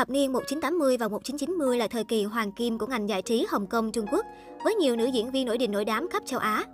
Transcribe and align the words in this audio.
Thập 0.00 0.10
niên 0.10 0.32
1980 0.32 0.96
và 0.96 1.08
1990 1.08 1.78
là 1.78 1.88
thời 1.88 2.04
kỳ 2.04 2.24
hoàng 2.24 2.52
kim 2.52 2.78
của 2.78 2.86
ngành 2.86 3.08
giải 3.08 3.22
trí 3.22 3.46
Hồng 3.48 3.66
Kông, 3.66 3.92
Trung 3.92 4.06
Quốc, 4.12 4.26
với 4.64 4.74
nhiều 4.74 4.96
nữ 4.96 5.06
diễn 5.06 5.30
viên 5.30 5.46
nổi 5.46 5.58
đình 5.58 5.72
nổi 5.72 5.84
đám 5.84 6.08
khắp 6.08 6.22
châu 6.26 6.40
Á. 6.40 6.64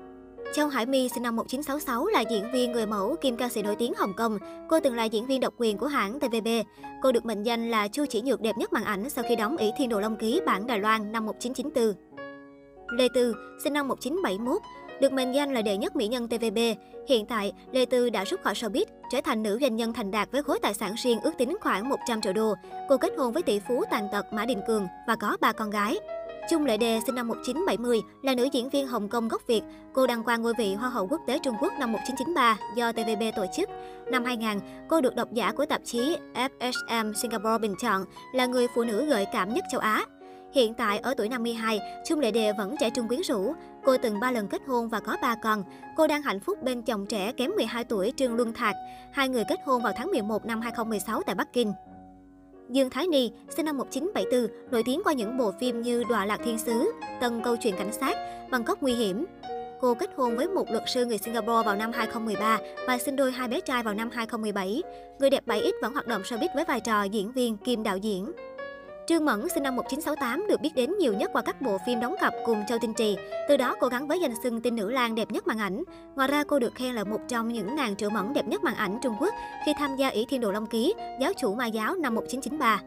Châu 0.55 0.69
Hải 0.69 0.87
My 0.87 1.09
sinh 1.09 1.23
năm 1.23 1.37
1966 1.37 2.07
là 2.07 2.21
diễn 2.21 2.53
viên 2.53 2.73
người 2.73 2.87
mẫu 2.87 3.17
kim 3.21 3.37
ca 3.37 3.49
sĩ 3.49 3.63
nổi 3.63 3.77
tiếng 3.77 3.93
Hồng 3.95 4.13
Kông. 4.17 4.39
Cô 4.69 4.81
từng 4.81 4.95
là 4.95 5.05
diễn 5.05 5.27
viên 5.27 5.41
độc 5.41 5.55
quyền 5.57 5.79
của 5.79 5.87
hãng 5.87 6.21
TVB. 6.21 6.49
Cô 7.03 7.13
được 7.13 7.25
mệnh 7.25 7.43
danh 7.43 7.71
là 7.71 7.89
Chu 7.89 8.07
Chỉ 8.07 8.23
Nhược 8.23 8.41
đẹp 8.41 8.59
nhất 8.59 8.73
màn 8.73 8.85
ảnh 8.85 9.11
sau 9.11 9.25
khi 9.29 9.37
đóng 9.37 9.57
ỷ 9.57 9.71
Thiên 9.79 9.89
Đồ 9.89 10.01
Long 10.01 10.17
Ký 10.17 10.41
bản 10.47 10.67
Đài 10.67 10.79
Loan 10.79 11.13
năm 11.13 11.27
1994. 11.27 12.03
Lê 12.99 13.09
Tư, 13.15 13.35
sinh 13.65 13.73
năm 13.73 13.89
1971, 13.89 14.63
được 15.01 15.13
mệnh 15.13 15.35
danh 15.35 15.53
là 15.53 15.63
đệ 15.63 15.77
nhất 15.77 15.97
mỹ 15.97 16.07
nhân 16.09 16.29
TVB. 16.29 16.59
Hiện 17.09 17.27
tại, 17.27 17.53
Lê 17.73 17.87
Tư 17.87 18.11
đã 18.11 18.25
rút 18.25 18.43
khỏi 18.43 18.55
showbiz, 18.55 18.85
trở 19.13 19.21
thành 19.25 19.43
nữ 19.43 19.59
doanh 19.61 19.77
nhân 19.77 19.93
thành 19.93 20.11
đạt 20.11 20.29
với 20.33 20.43
khối 20.43 20.59
tài 20.59 20.75
sản 20.75 20.95
riêng 21.05 21.21
ước 21.21 21.33
tính 21.39 21.57
khoảng 21.61 21.89
100 21.89 22.21
triệu 22.21 22.33
đô. 22.33 22.55
Cô 22.89 22.97
kết 22.97 23.13
hôn 23.19 23.33
với 23.33 23.43
tỷ 23.43 23.61
phú 23.69 23.85
tàn 23.91 24.09
tật 24.13 24.33
Mã 24.33 24.45
Đình 24.45 24.61
Cường 24.67 24.87
và 25.09 25.17
có 25.17 25.37
ba 25.41 25.53
con 25.53 25.71
gái. 25.71 25.99
Chung 26.51 26.65
Lệ 26.65 26.77
Đề 26.77 27.01
sinh 27.07 27.15
năm 27.15 27.29
1970 27.29 28.01
là 28.23 28.35
nữ 28.35 28.49
diễn 28.53 28.71
viên 28.71 28.87
Hồng 28.87 29.09
Kông 29.09 29.29
gốc 29.29 29.43
Việt. 29.47 29.63
Cô 29.93 30.07
đăng 30.07 30.25
quang 30.25 30.43
ngôi 30.43 30.55
vị 30.59 30.75
Hoa 30.75 30.89
hậu 30.89 31.07
quốc 31.07 31.21
tế 31.27 31.39
Trung 31.39 31.55
Quốc 31.61 31.73
năm 31.79 31.93
1993 31.93 32.59
do 32.77 32.93
TVB 32.93 33.23
tổ 33.37 33.47
chức. 33.57 33.69
Năm 34.11 34.25
2000, 34.25 34.59
cô 34.89 35.01
được 35.01 35.17
độc 35.17 35.33
giả 35.33 35.53
của 35.53 35.67
tạp 35.67 35.81
chí 35.85 36.17
FSM 36.35 37.13
Singapore 37.13 37.59
bình 37.59 37.75
chọn 37.83 38.05
là 38.33 38.47
người 38.47 38.67
phụ 38.75 38.85
nữ 38.85 39.07
gợi 39.07 39.27
cảm 39.33 39.55
nhất 39.55 39.65
châu 39.73 39.81
Á. 39.81 40.05
Hiện 40.55 40.75
tại 40.75 40.99
ở 40.99 41.15
tuổi 41.17 41.29
52, 41.29 41.81
Chung 42.07 42.21
Lệ 42.21 42.31
Đề 42.31 42.53
vẫn 42.53 42.77
trẻ 42.81 42.91
trung 42.91 43.09
quyến 43.09 43.21
rũ. 43.21 43.55
Cô 43.87 43.97
từng 43.97 44.21
3 44.21 44.31
lần 44.31 44.49
kết 44.49 44.63
hôn 44.67 44.89
và 44.89 45.01
có 45.01 45.17
3 45.23 45.35
con. 45.43 45.65
Cô 45.97 46.07
đang 46.07 46.23
hạnh 46.23 46.41
phúc 46.41 46.63
bên 46.63 46.83
chồng 46.83 47.07
trẻ 47.07 47.33
kém 47.33 47.51
12 47.57 47.85
tuổi 47.85 48.13
Trương 48.17 48.35
Luân 48.35 48.53
Thạc. 48.53 48.75
Hai 49.13 49.29
người 49.29 49.45
kết 49.49 49.61
hôn 49.65 49.83
vào 49.83 49.93
tháng 49.97 50.11
11 50.11 50.47
năm 50.47 50.61
2016 50.61 51.23
tại 51.23 51.35
Bắc 51.35 51.53
Kinh. 51.53 51.73
Dương 52.71 52.91
Thái 52.91 53.07
Ni, 53.07 53.31
sinh 53.57 53.67
năm 53.67 53.77
1974, 53.77 54.71
nổi 54.71 54.83
tiếng 54.87 55.01
qua 55.05 55.13
những 55.13 55.37
bộ 55.39 55.53
phim 55.61 55.83
như 55.83 56.05
Đọa 56.05 56.25
lạc 56.27 56.41
thiên 56.45 56.59
sứ, 56.59 56.93
Tân 57.21 57.43
câu 57.45 57.57
chuyện 57.57 57.75
cảnh 57.79 57.93
sát, 57.93 58.17
Bangkok 58.51 58.83
nguy 58.83 58.95
hiểm. 58.95 59.25
Cô 59.81 59.95
kết 59.95 60.11
hôn 60.17 60.37
với 60.37 60.49
một 60.49 60.71
luật 60.71 60.85
sư 60.87 61.05
người 61.05 61.19
Singapore 61.19 61.67
vào 61.67 61.77
năm 61.77 61.93
2013 61.93 62.59
và 62.87 62.99
sinh 62.99 63.17
đôi 63.17 63.33
hai 63.33 63.49
bé 63.49 63.61
trai 63.61 63.83
vào 63.83 63.95
năm 63.95 64.11
2017. 64.13 64.83
Người 65.19 65.31
đẹp 65.31 65.47
7X 65.47 65.73
vẫn 65.83 65.93
hoạt 65.93 66.07
động 66.07 66.23
showbiz 66.23 66.49
với 66.55 66.65
vai 66.65 66.81
trò 66.81 67.03
diễn 67.03 67.33
viên 67.33 67.57
kim 67.57 67.83
đạo 67.83 67.97
diễn. 67.97 68.33
Trương 69.07 69.25
Mẫn 69.25 69.49
sinh 69.55 69.63
năm 69.63 69.77
1968 69.77 70.47
được 70.49 70.61
biết 70.61 70.75
đến 70.75 70.91
nhiều 70.99 71.13
nhất 71.13 71.31
qua 71.33 71.43
các 71.43 71.63
bộ 71.63 71.79
phim 71.87 72.01
đóng 72.01 72.15
cặp 72.21 72.35
cùng 72.47 72.63
Châu 72.69 72.79
Tinh 72.79 72.95
Trì. 72.95 73.17
Từ 73.49 73.57
đó 73.57 73.75
cố 73.81 73.89
gắng 73.89 74.09
với 74.09 74.21
danh 74.21 74.35
xưng 74.43 74.61
tin 74.61 74.77
nữ 74.77 74.91
lang 74.91 75.15
đẹp 75.15 75.31
nhất 75.31 75.47
màn 75.47 75.59
ảnh. 75.59 75.83
Ngoài 76.17 76.29
ra 76.29 76.45
cô 76.45 76.59
được 76.59 76.75
khen 76.75 76.95
là 76.95 77.05
một 77.05 77.21
trong 77.29 77.49
những 77.49 77.77
nàng 77.77 77.97
triệu 77.97 78.11
mẫn 78.11 78.33
đẹp 78.33 78.47
nhất 78.49 78.65
màn 78.65 78.75
ảnh 78.75 78.99
Trung 79.03 79.15
Quốc 79.21 79.35
khi 79.67 79.73
tham 79.79 79.97
gia 79.97 80.09
Ý 80.09 80.25
Thiên 80.29 80.41
Đồ 80.41 80.53
Long 80.53 80.67
Ký, 80.67 80.95
giáo 81.21 81.33
chủ 81.33 81.55
Ma 81.55 81.67
giáo 81.67 81.95
năm 81.95 82.15
1993. 82.15 82.81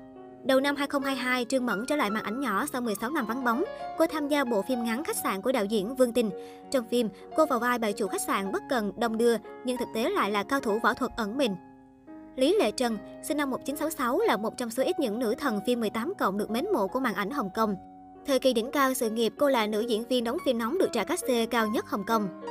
Đầu 0.44 0.60
năm 0.60 0.76
2022, 0.76 1.46
Trương 1.46 1.66
Mẫn 1.66 1.86
trở 1.86 1.96
lại 1.96 2.10
màn 2.10 2.24
ảnh 2.24 2.40
nhỏ 2.40 2.66
sau 2.74 2.82
16 2.82 3.10
năm 3.10 3.26
vắng 3.26 3.44
bóng. 3.44 3.64
Cô 3.98 4.06
tham 4.08 4.28
gia 4.28 4.44
bộ 4.44 4.62
phim 4.62 4.84
ngắn 4.84 5.04
khách 5.04 5.18
sạn 5.24 5.42
của 5.42 5.52
đạo 5.52 5.66
diễn 5.66 5.96
Vương 5.96 6.14
Tinh. 6.14 6.32
Trong 6.72 6.88
phim, 6.92 7.10
cô 7.36 7.46
vào 7.46 7.60
vai 7.60 7.80
bà 7.80 7.92
chủ 7.92 8.08
khách 8.08 8.22
sạn 8.22 8.52
bất 8.52 8.64
cần, 8.70 8.92
đông 8.98 9.18
đưa, 9.18 9.36
nhưng 9.66 9.78
thực 9.78 9.88
tế 9.96 10.10
lại 10.10 10.32
là 10.32 10.44
cao 10.44 10.60
thủ 10.60 10.80
võ 10.84 10.94
thuật 10.94 11.12
ẩn 11.18 11.38
mình. 11.38 11.56
Lý 12.40 12.56
Lệ 12.60 12.72
Trân, 12.72 12.98
sinh 13.22 13.38
năm 13.38 13.50
1966 13.50 14.20
là 14.20 14.38
một 14.38 14.58
trong 14.58 14.70
số 14.70 14.84
ít 14.84 15.00
những 15.00 15.20
nữ 15.20 15.36
thần 15.40 15.60
phim 15.66 15.80
18 15.80 16.14
cộng 16.20 16.38
được 16.38 16.52
mến 16.52 16.66
mộ 16.74 16.88
của 16.88 17.00
màn 17.00 17.14
ảnh 17.14 17.32
Hồng 17.32 17.50
Kông. 17.56 17.76
Thời 18.26 18.40
kỳ 18.40 18.54
đỉnh 18.54 18.72
cao 18.72 18.94
sự 18.94 19.10
nghiệp, 19.10 19.34
cô 19.38 19.50
là 19.50 19.68
nữ 19.68 19.82
diễn 19.82 20.04
viên 20.04 20.24
đóng 20.24 20.38
phim 20.46 20.58
nóng 20.58 20.78
được 20.78 20.90
trả 20.94 21.04
cát 21.04 21.20
xê 21.20 21.46
cao 21.46 21.68
nhất 21.68 21.86
Hồng 21.88 22.04
Kông. 22.04 22.42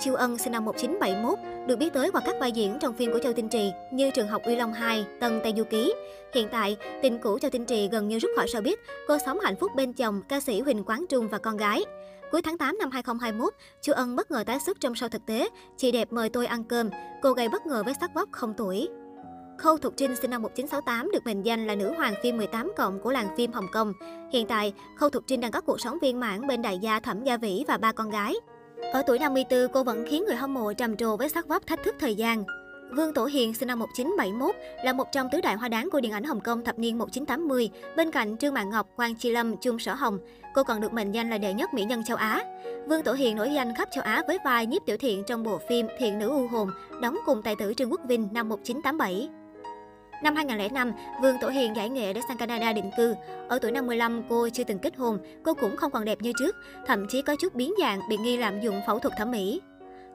Chiêu 0.00 0.14
Ân 0.14 0.38
sinh 0.38 0.52
năm 0.52 0.64
1971, 0.64 1.38
được 1.66 1.76
biết 1.76 1.92
tới 1.92 2.10
qua 2.10 2.20
các 2.24 2.36
vai 2.40 2.52
diễn 2.52 2.78
trong 2.80 2.94
phim 2.94 3.12
của 3.12 3.18
Châu 3.18 3.32
Tinh 3.32 3.48
Trì 3.48 3.70
như 3.92 4.10
Trường 4.10 4.28
học 4.28 4.42
Uy 4.44 4.56
Long 4.56 4.72
2, 4.72 5.06
Tân 5.20 5.40
Tây 5.42 5.54
Du 5.56 5.64
Ký. 5.64 5.94
Hiện 6.34 6.48
tại, 6.52 6.76
tình 7.02 7.18
cũ 7.18 7.38
Châu 7.38 7.50
Tinh 7.50 7.64
Trì 7.64 7.88
gần 7.88 8.08
như 8.08 8.18
rút 8.18 8.30
khỏi 8.36 8.46
showbiz, 8.46 8.76
cô 9.08 9.18
sống 9.26 9.40
hạnh 9.40 9.56
phúc 9.56 9.72
bên 9.76 9.92
chồng, 9.92 10.22
ca 10.28 10.40
sĩ 10.40 10.60
Huỳnh 10.60 10.84
Quán 10.84 11.06
Trung 11.08 11.28
và 11.28 11.38
con 11.38 11.56
gái. 11.56 11.84
Cuối 12.30 12.42
tháng 12.42 12.58
8 12.58 12.78
năm 12.78 12.90
2021, 12.90 13.54
Chu 13.82 13.92
Ân 13.92 14.16
bất 14.16 14.30
ngờ 14.30 14.44
tái 14.46 14.60
xuất 14.60 14.80
trong 14.80 14.92
show 14.92 15.08
thực 15.08 15.26
tế 15.26 15.48
Chị 15.76 15.92
đẹp 15.92 16.12
mời 16.12 16.28
tôi 16.28 16.46
ăn 16.46 16.64
cơm. 16.64 16.90
Cô 17.22 17.32
gây 17.32 17.48
bất 17.48 17.66
ngờ 17.66 17.82
với 17.84 17.94
sắc 18.00 18.14
vóc 18.14 18.28
không 18.32 18.54
tuổi. 18.56 18.88
Khâu 19.58 19.78
Thục 19.78 19.96
Trinh 19.96 20.16
sinh 20.16 20.30
năm 20.30 20.42
1968 20.42 21.10
được 21.12 21.26
mệnh 21.26 21.42
danh 21.42 21.66
là 21.66 21.74
nữ 21.74 21.92
hoàng 21.96 22.14
phim 22.22 22.36
18 22.36 22.72
cộng 22.76 23.00
của 23.00 23.12
làng 23.12 23.28
phim 23.36 23.52
Hồng 23.52 23.66
Kông. 23.72 23.92
Hiện 24.32 24.46
tại, 24.46 24.72
Khâu 24.96 25.10
Thục 25.10 25.24
Trinh 25.26 25.40
đang 25.40 25.50
có 25.50 25.60
cuộc 25.60 25.80
sống 25.80 25.98
viên 26.02 26.20
mãn 26.20 26.46
bên 26.46 26.62
đại 26.62 26.78
gia 26.78 27.00
Thẩm 27.00 27.24
Gia 27.24 27.36
Vĩ 27.36 27.64
và 27.68 27.78
ba 27.78 27.92
con 27.92 28.10
gái. 28.10 28.34
Ở 28.92 29.02
tuổi 29.06 29.18
54, 29.18 29.68
cô 29.72 29.84
vẫn 29.84 30.04
khiến 30.08 30.24
người 30.26 30.36
hâm 30.36 30.54
mộ 30.54 30.72
trầm 30.72 30.96
trồ 30.96 31.16
với 31.16 31.28
sắc 31.28 31.48
vóc 31.48 31.66
thách 31.66 31.82
thức 31.84 31.94
thời 31.98 32.14
gian. 32.14 32.44
Vương 32.96 33.14
Tổ 33.14 33.24
Hiền 33.24 33.54
sinh 33.54 33.68
năm 33.68 33.78
1971 33.78 34.54
là 34.84 34.92
một 34.92 35.12
trong 35.12 35.28
tứ 35.32 35.40
đại 35.40 35.56
hoa 35.56 35.68
đáng 35.68 35.88
của 35.92 36.00
điện 36.00 36.12
ảnh 36.12 36.24
Hồng 36.24 36.40
Kông 36.40 36.64
thập 36.64 36.78
niên 36.78 36.98
1980, 36.98 37.70
bên 37.96 38.10
cạnh 38.10 38.36
Trương 38.36 38.54
Mạn 38.54 38.70
Ngọc, 38.70 38.88
Quang 38.96 39.14
Chi 39.14 39.30
Lâm, 39.30 39.56
Chung 39.56 39.78
Sở 39.78 39.94
Hồng. 39.94 40.18
Cô 40.54 40.62
còn 40.62 40.80
được 40.80 40.92
mệnh 40.92 41.12
danh 41.12 41.30
là 41.30 41.38
đệ 41.38 41.54
nhất 41.54 41.74
mỹ 41.74 41.84
nhân 41.84 42.04
châu 42.04 42.16
Á. 42.16 42.44
Vương 42.88 43.02
Tổ 43.02 43.12
Hiền 43.12 43.36
nổi 43.36 43.50
danh 43.54 43.74
khắp 43.74 43.88
châu 43.92 44.04
Á 44.04 44.22
với 44.26 44.38
vai 44.44 44.66
nhiếp 44.66 44.82
tiểu 44.86 44.96
thiện 44.96 45.24
trong 45.26 45.42
bộ 45.42 45.58
phim 45.68 45.86
Thiện 45.98 46.18
nữ 46.18 46.28
u 46.28 46.48
hồn, 46.48 46.70
đóng 47.00 47.18
cùng 47.26 47.42
tài 47.42 47.56
tử 47.56 47.74
Trương 47.74 47.90
Quốc 47.90 48.00
Vinh 48.08 48.28
năm 48.32 48.48
1987. 48.48 49.28
Năm 50.22 50.36
2005, 50.36 50.92
Vương 51.22 51.36
Tổ 51.40 51.48
Hiền 51.48 51.76
giải 51.76 51.88
nghệ 51.88 52.12
để 52.12 52.20
sang 52.28 52.36
Canada 52.36 52.72
định 52.72 52.90
cư. 52.96 53.14
Ở 53.48 53.58
tuổi 53.58 53.72
55, 53.72 54.22
cô 54.28 54.48
chưa 54.48 54.64
từng 54.64 54.78
kết 54.78 54.96
hôn, 54.96 55.18
cô 55.44 55.54
cũng 55.54 55.76
không 55.76 55.90
còn 55.90 56.04
đẹp 56.04 56.18
như 56.22 56.32
trước, 56.38 56.56
thậm 56.86 57.06
chí 57.08 57.22
có 57.22 57.36
chút 57.40 57.54
biến 57.54 57.72
dạng 57.80 58.00
bị 58.08 58.16
nghi 58.16 58.36
lạm 58.36 58.60
dụng 58.60 58.80
phẫu 58.86 58.98
thuật 58.98 59.14
thẩm 59.18 59.30
mỹ. 59.30 59.60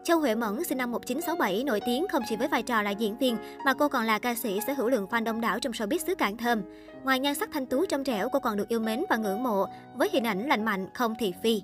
Châu 0.04 0.20
Huệ 0.20 0.36
Mẫn 0.36 0.64
sinh 0.64 0.78
năm 0.78 0.92
1967 0.92 1.64
nổi 1.64 1.82
tiếng 1.86 2.06
không 2.12 2.24
chỉ 2.30 2.36
với 2.36 2.48
vai 2.48 2.64
trò 2.64 2.82
là 2.82 2.90
diễn 2.90 3.18
viên 3.18 3.38
mà 3.66 3.74
cô 3.74 3.88
còn 3.88 4.06
là 4.06 4.20
ca 4.20 4.36
sĩ 4.36 4.60
sở 4.68 4.74
hữu 4.74 4.90
lượng 4.90 5.08
fan 5.10 5.24
đông 5.24 5.42
đảo 5.42 5.60
trong 5.60 5.74
showbiz 5.74 5.98
xứ 6.08 6.16
Cảng 6.16 6.38
Thơm. 6.38 6.62
Ngoài 7.04 7.20
nhan 7.20 7.36
sắc 7.36 7.50
thanh 7.54 7.66
tú 7.66 7.86
trong 7.86 8.04
trẻo, 8.04 8.30
cô 8.30 8.40
còn 8.40 8.58
được 8.58 8.68
yêu 8.68 8.80
mến 8.80 9.04
và 9.10 9.18
ngưỡng 9.18 9.44
mộ 9.44 9.66
với 9.96 10.10
hình 10.14 10.24
ảnh 10.24 10.48
lành 10.48 10.66
mạnh 10.66 10.88
không 10.94 11.16
thị 11.20 11.34
phi. 11.44 11.62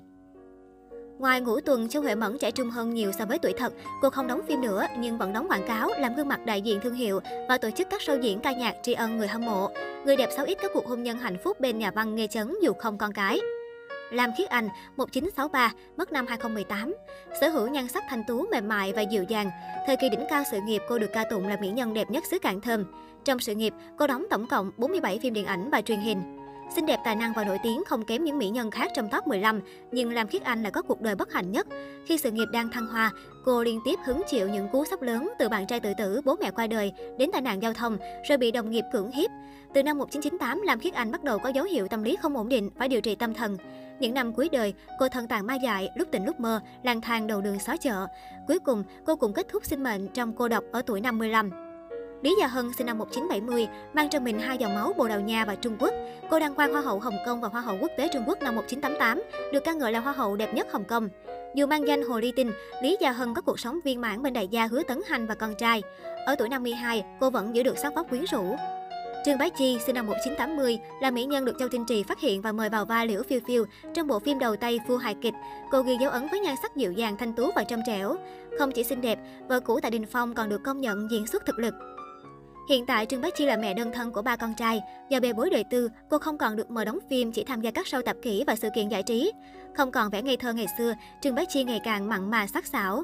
Ngoài 1.20 1.40
ngũ 1.40 1.60
tuần, 1.60 1.88
Châu 1.88 2.02
Huệ 2.02 2.14
Mẫn 2.14 2.38
trẻ 2.38 2.50
trung 2.50 2.70
hơn 2.70 2.94
nhiều 2.94 3.12
so 3.18 3.24
với 3.24 3.38
tuổi 3.38 3.52
thật. 3.52 3.72
Cô 4.02 4.10
không 4.10 4.26
đóng 4.26 4.40
phim 4.48 4.60
nữa 4.60 4.86
nhưng 4.98 5.18
vẫn 5.18 5.32
đóng 5.32 5.46
quảng 5.50 5.66
cáo, 5.68 5.90
làm 5.98 6.14
gương 6.14 6.28
mặt 6.28 6.40
đại 6.46 6.60
diện 6.62 6.80
thương 6.82 6.94
hiệu 6.94 7.20
và 7.48 7.58
tổ 7.58 7.70
chức 7.70 7.90
các 7.90 8.00
show 8.00 8.20
diễn 8.20 8.40
ca 8.40 8.52
nhạc 8.52 8.74
tri 8.82 8.92
ân 8.92 9.18
người 9.18 9.28
hâm 9.28 9.44
mộ. 9.44 9.68
Người 10.04 10.16
đẹp 10.16 10.28
sáu 10.36 10.44
ít 10.44 10.58
có 10.62 10.68
cuộc 10.74 10.86
hôn 10.86 11.02
nhân 11.02 11.18
hạnh 11.18 11.36
phúc 11.44 11.60
bên 11.60 11.78
nhà 11.78 11.90
văn 11.90 12.14
Nghê 12.14 12.26
Chấn 12.26 12.54
dù 12.62 12.72
không 12.72 12.98
con 12.98 13.12
cái. 13.12 13.40
Lam 14.10 14.30
Khiết 14.38 14.48
Anh, 14.48 14.68
1963, 14.96 15.72
mất 15.96 16.12
năm 16.12 16.26
2018. 16.26 16.94
Sở 17.40 17.48
hữu 17.48 17.68
nhan 17.68 17.88
sắc 17.88 18.04
thanh 18.10 18.24
tú, 18.24 18.46
mềm 18.50 18.68
mại 18.68 18.92
và 18.92 19.02
dịu 19.02 19.24
dàng. 19.28 19.50
Thời 19.86 19.96
kỳ 19.96 20.08
đỉnh 20.08 20.26
cao 20.30 20.42
sự 20.50 20.58
nghiệp, 20.66 20.82
cô 20.88 20.98
được 20.98 21.10
ca 21.12 21.24
tụng 21.30 21.48
là 21.48 21.56
mỹ 21.60 21.68
nhân 21.68 21.94
đẹp 21.94 22.10
nhất 22.10 22.24
xứ 22.30 22.38
Cạn 22.38 22.60
Thơm. 22.60 22.84
Trong 23.24 23.38
sự 23.38 23.54
nghiệp, 23.54 23.74
cô 23.98 24.06
đóng 24.06 24.26
tổng 24.30 24.46
cộng 24.46 24.70
47 24.76 25.18
phim 25.18 25.34
điện 25.34 25.46
ảnh 25.46 25.70
và 25.70 25.80
truyền 25.80 26.00
hình. 26.00 26.39
Xinh 26.74 26.86
đẹp, 26.86 27.00
tài 27.04 27.16
năng 27.16 27.32
và 27.32 27.44
nổi 27.44 27.58
tiếng 27.62 27.84
không 27.86 28.04
kém 28.04 28.24
những 28.24 28.38
mỹ 28.38 28.48
nhân 28.48 28.70
khác 28.70 28.90
trong 28.94 29.08
top 29.08 29.26
15, 29.26 29.60
nhưng 29.92 30.12
Lam 30.12 30.26
Khiết 30.26 30.42
Anh 30.42 30.62
lại 30.62 30.72
có 30.72 30.82
cuộc 30.82 31.00
đời 31.00 31.14
bất 31.14 31.32
hạnh 31.32 31.52
nhất. 31.52 31.66
Khi 32.06 32.18
sự 32.18 32.30
nghiệp 32.30 32.48
đang 32.52 32.68
thăng 32.68 32.86
hoa, 32.86 33.10
cô 33.44 33.62
liên 33.62 33.80
tiếp 33.84 33.98
hứng 34.04 34.22
chịu 34.28 34.48
những 34.48 34.68
cú 34.68 34.84
sốc 34.84 35.02
lớn 35.02 35.32
từ 35.38 35.48
bạn 35.48 35.66
trai 35.66 35.80
tự 35.80 35.92
tử, 35.98 36.20
bố 36.24 36.36
mẹ 36.40 36.50
qua 36.50 36.66
đời, 36.66 36.92
đến 37.18 37.30
tai 37.32 37.42
nạn 37.42 37.62
giao 37.62 37.72
thông, 37.72 37.96
rồi 38.28 38.38
bị 38.38 38.50
đồng 38.50 38.70
nghiệp 38.70 38.84
cưỡng 38.92 39.10
hiếp. 39.10 39.30
Từ 39.74 39.82
năm 39.82 39.98
1998, 39.98 40.62
Lam 40.62 40.80
Khiết 40.80 40.94
Anh 40.94 41.10
bắt 41.10 41.24
đầu 41.24 41.38
có 41.38 41.48
dấu 41.48 41.64
hiệu 41.64 41.88
tâm 41.88 42.02
lý 42.02 42.16
không 42.22 42.36
ổn 42.36 42.48
định, 42.48 42.70
phải 42.76 42.88
điều 42.88 43.00
trị 43.00 43.14
tâm 43.14 43.34
thần. 43.34 43.56
Những 44.00 44.14
năm 44.14 44.32
cuối 44.32 44.48
đời, 44.52 44.74
cô 44.98 45.08
thân 45.08 45.28
tàn 45.28 45.46
ma 45.46 45.54
dại, 45.54 45.88
lúc 45.94 46.08
tỉnh 46.10 46.24
lúc 46.24 46.40
mơ, 46.40 46.60
lang 46.82 47.00
thang 47.00 47.26
đầu 47.26 47.40
đường 47.40 47.58
xó 47.58 47.76
chợ. 47.76 48.06
Cuối 48.48 48.58
cùng, 48.58 48.84
cô 49.04 49.16
cũng 49.16 49.32
kết 49.32 49.46
thúc 49.48 49.64
sinh 49.64 49.82
mệnh 49.82 50.08
trong 50.08 50.32
cô 50.32 50.48
độc 50.48 50.64
ở 50.72 50.82
tuổi 50.82 51.00
55. 51.00 51.69
Lý 52.22 52.36
Gia 52.40 52.46
Hân 52.46 52.72
sinh 52.72 52.86
năm 52.86 52.98
1970, 52.98 53.68
mang 53.94 54.08
trong 54.08 54.24
mình 54.24 54.38
hai 54.38 54.58
dòng 54.58 54.74
máu 54.74 54.92
Bồ 54.96 55.08
Đào 55.08 55.20
Nha 55.20 55.44
và 55.44 55.54
Trung 55.54 55.76
Quốc. 55.78 55.94
Cô 56.30 56.38
đăng 56.38 56.54
quang 56.54 56.72
Hoa 56.72 56.80
hậu 56.80 57.00
Hồng 57.00 57.16
Kông 57.26 57.40
và 57.40 57.48
Hoa 57.48 57.60
hậu 57.60 57.76
Quốc 57.80 57.90
tế 57.98 58.08
Trung 58.12 58.24
Quốc 58.26 58.42
năm 58.42 58.56
1988, 58.56 59.22
được 59.52 59.64
ca 59.64 59.72
ngợi 59.72 59.92
là 59.92 60.00
Hoa 60.00 60.12
hậu 60.12 60.36
đẹp 60.36 60.54
nhất 60.54 60.72
Hồng 60.72 60.84
Kông. 60.84 61.08
Dù 61.54 61.66
mang 61.66 61.88
danh 61.88 62.02
Hồ 62.02 62.18
Ly 62.18 62.32
Tinh, 62.36 62.52
Lý 62.82 62.96
Gia 63.00 63.12
Hân 63.12 63.34
có 63.34 63.42
cuộc 63.42 63.60
sống 63.60 63.78
viên 63.84 64.00
mãn 64.00 64.22
bên 64.22 64.32
đại 64.32 64.48
gia 64.48 64.66
Hứa 64.66 64.82
Tấn 64.82 65.00
Hành 65.08 65.26
và 65.26 65.34
con 65.34 65.54
trai. 65.54 65.82
Ở 66.26 66.34
tuổi 66.38 66.48
52, 66.48 67.04
cô 67.20 67.30
vẫn 67.30 67.54
giữ 67.54 67.62
được 67.62 67.78
sắc 67.78 67.94
vóc 67.94 68.10
quyến 68.10 68.24
rũ. 68.32 68.56
Trương 69.24 69.38
Bá 69.38 69.48
Chi, 69.48 69.78
sinh 69.86 69.94
năm 69.94 70.06
1980, 70.06 70.78
là 71.00 71.10
mỹ 71.10 71.24
nhân 71.24 71.44
được 71.44 71.56
Châu 71.58 71.68
Tinh 71.68 71.84
Trì 71.88 72.02
phát 72.02 72.20
hiện 72.20 72.42
và 72.42 72.52
mời 72.52 72.68
vào 72.68 72.84
vai 72.84 73.06
Liễu 73.06 73.22
Phiêu 73.22 73.40
Phiêu 73.46 73.64
trong 73.94 74.06
bộ 74.06 74.18
phim 74.18 74.38
đầu 74.38 74.56
tay 74.56 74.80
Phu 74.88 74.96
hài 74.96 75.14
kịch. 75.22 75.34
Cô 75.70 75.82
ghi 75.82 75.96
dấu 76.00 76.10
ấn 76.10 76.28
với 76.30 76.40
nhan 76.40 76.54
sắc 76.62 76.76
dịu 76.76 76.92
dàng, 76.92 77.16
thanh 77.16 77.32
tú 77.32 77.50
và 77.56 77.64
trong 77.64 77.80
trẻo. 77.86 78.16
Không 78.58 78.72
chỉ 78.72 78.84
xinh 78.84 79.00
đẹp, 79.00 79.18
vợ 79.48 79.60
cũ 79.60 79.80
tại 79.80 79.90
Đình 79.90 80.06
Phong 80.06 80.34
còn 80.34 80.48
được 80.48 80.60
công 80.64 80.80
nhận 80.80 81.10
diễn 81.10 81.26
xuất 81.26 81.46
thực 81.46 81.58
lực. 81.58 81.74
Hiện 82.70 82.86
tại, 82.86 83.06
Trương 83.06 83.20
Bá 83.20 83.30
Chi 83.30 83.46
là 83.46 83.56
mẹ 83.56 83.74
đơn 83.74 83.92
thân 83.92 84.12
của 84.12 84.22
ba 84.22 84.36
con 84.36 84.54
trai. 84.54 84.82
Do 85.08 85.20
bê 85.20 85.32
bối 85.32 85.50
đời 85.50 85.64
tư, 85.64 85.88
cô 86.10 86.18
không 86.18 86.38
còn 86.38 86.56
được 86.56 86.70
mời 86.70 86.84
đóng 86.84 86.98
phim, 87.10 87.32
chỉ 87.32 87.44
tham 87.44 87.60
gia 87.60 87.70
các 87.70 87.86
show 87.86 88.02
tập 88.02 88.16
kỹ 88.22 88.44
và 88.46 88.56
sự 88.56 88.68
kiện 88.74 88.88
giải 88.88 89.02
trí. 89.02 89.32
Không 89.76 89.90
còn 89.90 90.10
vẻ 90.10 90.22
ngây 90.22 90.36
thơ 90.36 90.52
ngày 90.52 90.66
xưa, 90.78 90.94
Trương 91.22 91.34
Bá 91.34 91.44
Chi 91.48 91.64
ngày 91.64 91.80
càng 91.84 92.08
mặn 92.08 92.30
mà 92.30 92.46
sắc 92.46 92.66
sảo. 92.66 93.02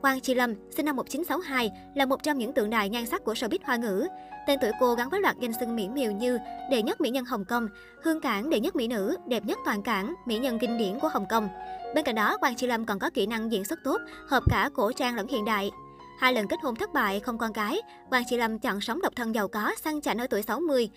Quang 0.00 0.20
Chi 0.20 0.34
Lâm, 0.34 0.54
sinh 0.70 0.86
năm 0.86 0.96
1962, 0.96 1.70
là 1.94 2.06
một 2.06 2.22
trong 2.22 2.38
những 2.38 2.52
tượng 2.52 2.70
đài 2.70 2.88
nhan 2.88 3.06
sắc 3.06 3.24
của 3.24 3.32
showbiz 3.32 3.58
hoa 3.64 3.76
ngữ. 3.76 4.06
Tên 4.46 4.58
tuổi 4.60 4.70
cô 4.80 4.94
gắn 4.94 5.10
với 5.10 5.20
loạt 5.20 5.36
danh 5.40 5.52
xưng 5.60 5.76
mỹ 5.76 5.88
miều 5.88 6.12
như 6.12 6.38
đệ 6.70 6.82
nhất 6.82 7.00
mỹ 7.00 7.10
nhân 7.10 7.24
Hồng 7.24 7.44
Kông, 7.44 7.68
hương 8.02 8.20
cảng 8.20 8.50
đệ 8.50 8.60
nhất 8.60 8.76
mỹ 8.76 8.88
nữ, 8.88 9.16
đẹp 9.26 9.44
nhất 9.44 9.58
toàn 9.64 9.82
cảng, 9.82 10.14
mỹ 10.26 10.38
nhân 10.38 10.58
kinh 10.58 10.78
điển 10.78 10.98
của 10.98 11.08
Hồng 11.08 11.26
Kông. 11.30 11.48
Bên 11.94 12.04
cạnh 12.04 12.14
đó, 12.14 12.36
Quang 12.36 12.56
Chi 12.56 12.66
Lâm 12.66 12.86
còn 12.86 12.98
có 12.98 13.10
kỹ 13.10 13.26
năng 13.26 13.52
diễn 13.52 13.64
xuất 13.64 13.78
tốt, 13.84 14.00
hợp 14.28 14.42
cả 14.50 14.70
cổ 14.74 14.92
trang 14.92 15.16
lẫn 15.16 15.28
hiện 15.28 15.44
đại. 15.44 15.70
Hai 16.18 16.32
lần 16.32 16.48
kết 16.48 16.60
hôn 16.62 16.74
thất 16.74 16.92
bại, 16.92 17.20
không 17.20 17.38
con 17.38 17.52
cái, 17.52 17.82
Hoàng 18.10 18.22
Chị 18.28 18.36
Lâm 18.36 18.58
chọn 18.58 18.80
sống 18.80 19.00
độc 19.02 19.12
thân 19.16 19.34
giàu 19.34 19.48
có, 19.48 19.74
sang 19.84 20.00
chảnh 20.00 20.18
ở 20.18 20.26
tuổi 20.26 20.42
60. 20.42 20.88